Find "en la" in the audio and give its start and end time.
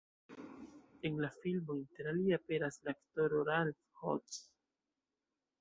1.03-1.29